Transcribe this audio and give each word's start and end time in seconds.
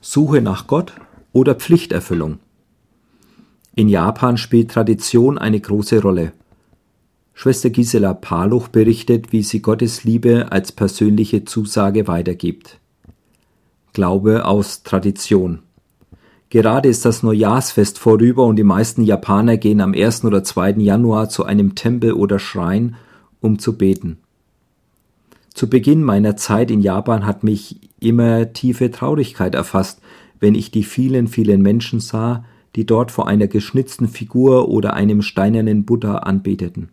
Suche 0.00 0.40
nach 0.40 0.66
Gott 0.66 0.94
oder 1.32 1.54
Pflichterfüllung. 1.54 2.38
In 3.74 3.88
Japan 3.88 4.38
spielt 4.38 4.70
Tradition 4.70 5.36
eine 5.36 5.60
große 5.60 6.00
Rolle. 6.00 6.32
Schwester 7.34 7.70
Gisela 7.70 8.14
Paluch 8.14 8.68
berichtet, 8.68 9.30
wie 9.32 9.42
sie 9.42 9.60
Gottes 9.60 10.04
Liebe 10.04 10.50
als 10.50 10.72
persönliche 10.72 11.44
Zusage 11.44 12.08
weitergibt. 12.08 12.78
Glaube 13.92 14.46
aus 14.46 14.82
Tradition. 14.82 15.60
Gerade 16.48 16.88
ist 16.88 17.04
das 17.04 17.22
Neujahrsfest 17.22 17.98
vorüber 17.98 18.44
und 18.44 18.56
die 18.56 18.64
meisten 18.64 19.02
Japaner 19.02 19.56
gehen 19.56 19.80
am 19.80 19.92
1. 19.92 20.24
oder 20.24 20.42
2. 20.42 20.72
Januar 20.78 21.28
zu 21.28 21.44
einem 21.44 21.74
Tempel 21.74 22.12
oder 22.14 22.38
Schrein, 22.38 22.96
um 23.40 23.58
zu 23.58 23.76
beten. 23.76 24.18
Zu 25.54 25.68
Beginn 25.68 26.02
meiner 26.02 26.36
Zeit 26.36 26.70
in 26.70 26.80
Japan 26.80 27.26
hat 27.26 27.44
mich 27.44 27.80
immer 27.98 28.52
tiefe 28.52 28.90
Traurigkeit 28.90 29.54
erfasst, 29.54 30.00
wenn 30.38 30.54
ich 30.54 30.70
die 30.70 30.84
vielen, 30.84 31.28
vielen 31.28 31.60
Menschen 31.60 32.00
sah, 32.00 32.44
die 32.76 32.86
dort 32.86 33.10
vor 33.10 33.26
einer 33.28 33.46
geschnitzten 33.46 34.08
Figur 34.08 34.68
oder 34.68 34.94
einem 34.94 35.22
steinernen 35.22 35.84
Buddha 35.84 36.18
anbeteten. 36.18 36.88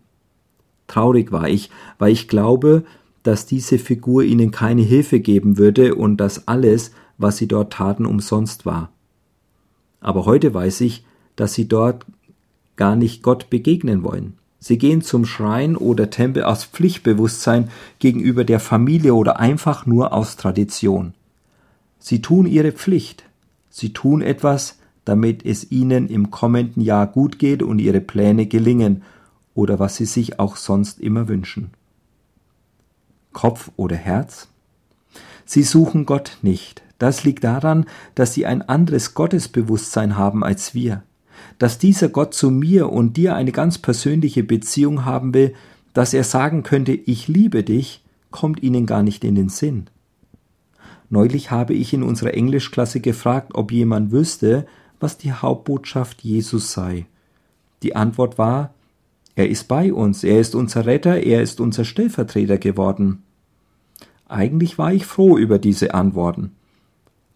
Traurig 0.86 1.32
war 1.32 1.48
ich, 1.48 1.70
weil 1.98 2.12
ich 2.12 2.28
glaube, 2.28 2.84
dass 3.22 3.46
diese 3.46 3.78
Figur 3.78 4.22
ihnen 4.24 4.50
keine 4.50 4.82
Hilfe 4.82 5.20
geben 5.20 5.58
würde 5.58 5.94
und 5.94 6.16
dass 6.16 6.48
alles, 6.48 6.92
was 7.16 7.36
sie 7.36 7.46
dort 7.46 7.72
taten, 7.72 8.06
umsonst 8.06 8.66
war. 8.66 8.90
Aber 10.00 10.24
heute 10.26 10.54
weiß 10.54 10.80
ich, 10.82 11.04
dass 11.36 11.54
sie 11.54 11.68
dort 11.68 12.06
gar 12.76 12.96
nicht 12.96 13.22
Gott 13.22 13.50
begegnen 13.50 14.02
wollen. 14.02 14.34
Sie 14.60 14.78
gehen 14.78 15.02
zum 15.02 15.24
Schrein 15.24 15.76
oder 15.76 16.10
Tempel 16.10 16.42
aus 16.42 16.64
Pflichtbewusstsein 16.64 17.70
gegenüber 18.00 18.44
der 18.44 18.60
Familie 18.60 19.14
oder 19.14 19.38
einfach 19.38 19.86
nur 19.86 20.12
aus 20.12 20.36
Tradition. 20.36 21.14
Sie 21.98 22.20
tun 22.20 22.46
ihre 22.46 22.72
Pflicht. 22.72 23.24
Sie 23.70 23.92
tun 23.92 24.20
etwas, 24.20 24.78
damit 25.04 25.44
es 25.44 25.70
ihnen 25.70 26.08
im 26.08 26.30
kommenden 26.30 26.82
Jahr 26.82 27.06
gut 27.06 27.38
geht 27.38 27.62
und 27.62 27.78
ihre 27.78 28.00
Pläne 28.00 28.46
gelingen 28.46 29.02
oder 29.54 29.78
was 29.78 29.96
sie 29.96 30.06
sich 30.06 30.38
auch 30.40 30.56
sonst 30.56 31.00
immer 31.00 31.28
wünschen. 31.28 31.70
Kopf 33.32 33.70
oder 33.76 33.96
Herz? 33.96 34.48
Sie 35.44 35.62
suchen 35.62 36.04
Gott 36.04 36.38
nicht. 36.42 36.82
Das 36.98 37.22
liegt 37.22 37.44
daran, 37.44 37.86
dass 38.16 38.34
sie 38.34 38.44
ein 38.44 38.68
anderes 38.68 39.14
Gottesbewusstsein 39.14 40.16
haben 40.16 40.42
als 40.42 40.74
wir 40.74 41.02
dass 41.58 41.78
dieser 41.78 42.08
Gott 42.08 42.34
zu 42.34 42.50
mir 42.50 42.90
und 42.90 43.16
dir 43.16 43.34
eine 43.34 43.52
ganz 43.52 43.78
persönliche 43.78 44.44
Beziehung 44.44 45.04
haben 45.04 45.34
will, 45.34 45.54
dass 45.92 46.14
er 46.14 46.24
sagen 46.24 46.62
könnte, 46.62 46.92
ich 46.92 47.28
liebe 47.28 47.62
dich, 47.62 48.02
kommt 48.30 48.62
ihnen 48.62 48.86
gar 48.86 49.02
nicht 49.02 49.24
in 49.24 49.34
den 49.34 49.48
Sinn. 49.48 49.86
Neulich 51.10 51.50
habe 51.50 51.74
ich 51.74 51.92
in 51.94 52.02
unserer 52.02 52.34
Englischklasse 52.34 53.00
gefragt, 53.00 53.52
ob 53.54 53.72
jemand 53.72 54.12
wüsste, 54.12 54.66
was 55.00 55.16
die 55.16 55.32
Hauptbotschaft 55.32 56.22
Jesus 56.22 56.72
sei. 56.72 57.06
Die 57.82 57.96
Antwort 57.96 58.36
war, 58.38 58.74
er 59.34 59.48
ist 59.48 59.68
bei 59.68 59.92
uns, 59.92 60.24
er 60.24 60.40
ist 60.40 60.54
unser 60.54 60.84
Retter, 60.84 61.22
er 61.22 61.42
ist 61.42 61.60
unser 61.60 61.84
Stellvertreter 61.84 62.58
geworden. 62.58 63.22
Eigentlich 64.28 64.78
war 64.78 64.92
ich 64.92 65.06
froh 65.06 65.38
über 65.38 65.58
diese 65.58 65.94
Antworten. 65.94 66.52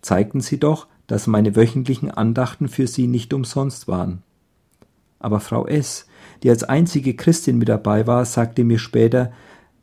Zeigten 0.02 0.40
sie 0.40 0.58
doch, 0.58 0.88
dass 1.12 1.26
meine 1.26 1.56
wöchentlichen 1.56 2.10
Andachten 2.10 2.68
für 2.68 2.86
sie 2.86 3.06
nicht 3.06 3.34
umsonst 3.34 3.86
waren. 3.86 4.22
Aber 5.18 5.40
Frau 5.40 5.66
S., 5.66 6.06
die 6.42 6.48
als 6.48 6.64
einzige 6.64 7.12
Christin 7.12 7.58
mit 7.58 7.68
dabei 7.68 8.06
war, 8.06 8.24
sagte 8.24 8.64
mir 8.64 8.78
später, 8.78 9.30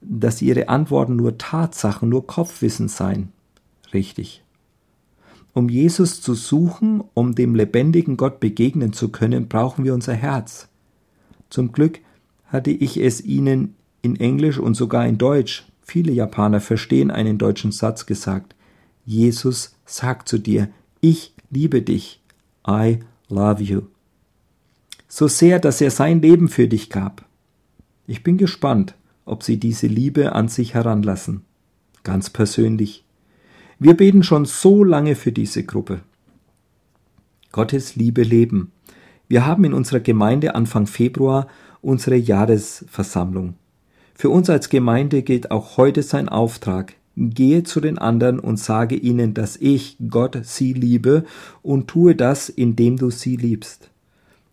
dass 0.02 0.42
ihre 0.42 0.70
Antworten 0.70 1.16
nur 1.16 1.38
Tatsachen, 1.38 2.10
nur 2.10 2.26
Kopfwissen 2.26 2.88
seien. 2.88 3.32
Richtig. 3.94 4.44
Um 5.54 5.70
Jesus 5.70 6.20
zu 6.20 6.34
suchen, 6.34 7.04
um 7.14 7.36
dem 7.36 7.54
lebendigen 7.54 8.18
Gott 8.18 8.40
begegnen 8.40 8.92
zu 8.92 9.10
können, 9.10 9.48
brauchen 9.48 9.86
wir 9.86 9.94
unser 9.94 10.16
Herz. 10.16 10.68
Zum 11.52 11.72
Glück 11.72 12.00
hatte 12.48 12.72
ich 12.72 12.98
es 12.98 13.24
ihnen 13.24 13.76
in 14.02 14.20
Englisch 14.20 14.58
und 14.58 14.74
sogar 14.74 15.06
in 15.06 15.20
Deutsch, 15.20 15.68
viele 15.84 16.12
Japaner 16.12 16.60
verstehen 16.60 17.12
einen 17.12 17.38
deutschen 17.38 17.72
Satz 17.72 18.08
gesagt. 18.08 18.56
Jesus 19.06 19.76
sagt 19.86 20.28
zu 20.28 20.40
dir, 20.40 20.70
ich 21.02 21.34
liebe 21.50 21.82
dich. 21.82 22.22
I 22.68 23.00
love 23.30 23.64
you. 23.64 23.84
So 25.08 25.28
sehr, 25.28 25.60
dass 25.60 25.82
er 25.82 25.92
sein 25.92 26.22
Leben 26.22 26.50
für 26.50 26.68
dich 26.68 26.90
gab. 26.90 27.26
Ich 28.06 28.24
bin 28.24 28.38
gespannt, 28.38 28.96
ob 29.26 29.44
sie 29.44 29.58
diese 29.58 29.88
Liebe 29.88 30.34
an 30.34 30.48
sich 30.48 30.74
heranlassen. 30.74 31.42
Ganz 32.04 32.30
persönlich. 32.30 33.04
Wir 33.80 33.96
beten 33.96 34.24
schon 34.24 34.46
so 34.46 34.84
lange 34.84 35.16
für 35.16 35.32
diese 35.32 35.64
Gruppe. 35.64 36.02
Gottes 37.52 37.96
Liebe 37.96 38.24
leben. 38.24 38.72
Wir 39.28 39.46
haben 39.46 39.64
in 39.64 39.74
unserer 39.74 40.00
Gemeinde 40.00 40.56
Anfang 40.56 40.86
Februar 40.86 41.48
unsere 41.82 42.16
Jahresversammlung. 42.16 43.56
Für 44.14 44.30
uns 44.30 44.50
als 44.50 44.70
Gemeinde 44.70 45.24
gilt 45.24 45.50
auch 45.50 45.78
heute 45.78 46.04
sein 46.04 46.30
Auftrag, 46.30 46.96
gehe 47.20 47.64
zu 47.64 47.82
den 47.82 47.98
anderen 47.98 48.40
und 48.40 48.58
sage 48.58 48.96
ihnen, 48.96 49.34
dass 49.34 49.58
ich, 49.58 49.98
Gott, 50.10 50.38
sie 50.44 50.74
liebe 50.74 51.26
und 51.62 51.88
tue 51.88 52.16
das, 52.16 52.50
indem 52.50 52.98
du 52.98 53.10
sie 53.10 53.36
liebst. 53.36 53.90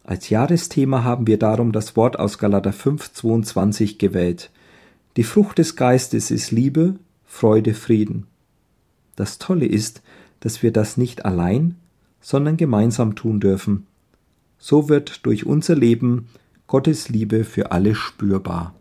Als 0.05 0.29
Jahresthema 0.29 1.03
haben 1.05 1.27
wir 1.27 1.39
darum 1.39 1.73
das 1.73 1.97
Wort 1.97 2.19
aus 2.19 2.39
Galater 2.39 2.71
5,22 2.71 3.99
gewählt. 3.99 4.51
Die 5.17 5.25
Frucht 5.25 5.59
des 5.59 5.77
Geistes 5.77 6.31
ist 6.31 6.51
Liebe, 6.51 6.97
Freude, 7.25 7.75
Frieden. 7.75 8.27
Das 9.17 9.39
Tolle 9.39 9.67
ist, 9.67 10.03
dass 10.41 10.63
wir 10.63 10.73
das 10.73 10.97
nicht 10.97 11.25
allein, 11.25 11.77
sondern 12.21 12.57
gemeinsam 12.57 13.17
tun 13.17 13.41
dürfen. 13.41 13.87
So 14.59 14.89
wird 14.89 15.25
durch 15.27 15.47
unser 15.47 15.75
Leben 15.75 16.29
Gottes 16.67 17.09
Liebe 17.09 17.45
für 17.45 17.73
alle 17.73 17.95
spürbar. 17.95 18.77